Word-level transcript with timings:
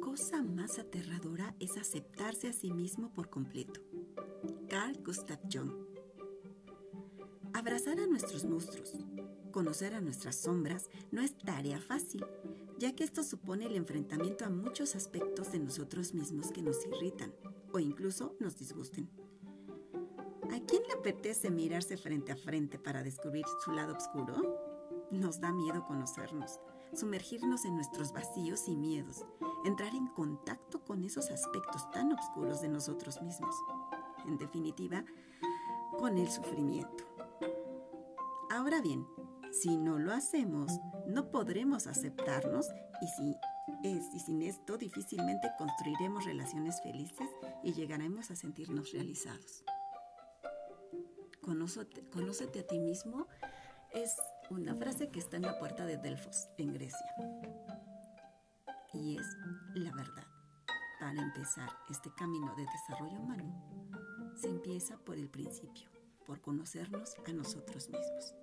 cosa 0.00 0.42
más 0.42 0.78
aterradora 0.78 1.54
es 1.58 1.76
aceptarse 1.76 2.48
a 2.48 2.52
sí 2.52 2.70
mismo 2.70 3.12
por 3.12 3.30
completo. 3.30 3.80
Carl 4.68 5.02
Gustav 5.04 5.38
Jung. 5.50 5.72
Abrazar 7.52 7.98
a 7.98 8.06
nuestros 8.06 8.44
monstruos, 8.44 8.98
conocer 9.50 9.94
a 9.94 10.00
nuestras 10.00 10.36
sombras, 10.36 10.88
no 11.10 11.22
es 11.22 11.36
tarea 11.36 11.80
fácil, 11.80 12.24
ya 12.78 12.94
que 12.94 13.04
esto 13.04 13.22
supone 13.22 13.66
el 13.66 13.76
enfrentamiento 13.76 14.44
a 14.44 14.50
muchos 14.50 14.94
aspectos 14.96 15.52
de 15.52 15.60
nosotros 15.60 16.14
mismos 16.14 16.52
que 16.52 16.62
nos 16.62 16.84
irritan 16.86 17.34
o 17.72 17.78
incluso 17.78 18.36
nos 18.38 18.56
disgusten. 18.58 19.10
¿A 20.52 20.60
quién 20.66 20.82
le 20.88 20.94
apetece 20.94 21.50
mirarse 21.50 21.96
frente 21.96 22.32
a 22.32 22.36
frente 22.36 22.78
para 22.78 23.02
descubrir 23.02 23.44
su 23.64 23.72
lado 23.72 23.96
oscuro? 23.96 24.69
Nos 25.10 25.40
da 25.40 25.52
miedo 25.52 25.84
conocernos, 25.84 26.60
sumergirnos 26.94 27.64
en 27.64 27.74
nuestros 27.74 28.12
vacíos 28.12 28.68
y 28.68 28.76
miedos, 28.76 29.24
entrar 29.64 29.94
en 29.94 30.06
contacto 30.06 30.84
con 30.84 31.02
esos 31.02 31.30
aspectos 31.30 31.90
tan 31.90 32.12
oscuros 32.12 32.60
de 32.60 32.68
nosotros 32.68 33.20
mismos. 33.20 33.54
En 34.26 34.38
definitiva, 34.38 35.04
con 35.98 36.16
el 36.16 36.30
sufrimiento. 36.30 37.04
Ahora 38.50 38.80
bien, 38.80 39.04
si 39.50 39.76
no 39.76 39.98
lo 39.98 40.12
hacemos, 40.12 40.78
no 41.08 41.30
podremos 41.30 41.88
aceptarnos 41.88 42.68
y, 43.00 43.08
si 43.08 43.36
es, 43.82 44.14
y 44.14 44.20
sin 44.20 44.42
esto 44.42 44.78
difícilmente 44.78 45.50
construiremos 45.58 46.24
relaciones 46.24 46.80
felices 46.82 47.28
y 47.64 47.72
llegaremos 47.72 48.30
a 48.30 48.36
sentirnos 48.36 48.92
realizados. 48.92 49.64
Conócete, 51.42 52.08
conócete 52.10 52.60
a 52.60 52.66
ti 52.66 52.78
mismo 52.78 53.26
es 53.92 54.16
una 54.50 54.74
frase 54.74 55.10
que 55.10 55.20
está 55.20 55.36
en 55.36 55.42
la 55.42 55.58
puerta 55.58 55.86
de 55.86 55.96
Delfos, 55.96 56.48
en 56.58 56.72
Grecia. 56.74 57.06
Y 58.92 59.16
es 59.16 59.26
la 59.74 59.92
verdad. 59.92 60.26
Para 60.98 61.22
empezar 61.22 61.70
este 61.88 62.12
camino 62.14 62.54
de 62.56 62.66
desarrollo 62.66 63.20
humano, 63.20 64.34
se 64.34 64.48
empieza 64.48 64.98
por 64.98 65.16
el 65.16 65.28
principio, 65.28 65.88
por 66.26 66.40
conocernos 66.40 67.14
a 67.26 67.32
nosotros 67.32 67.88
mismos. 67.88 68.34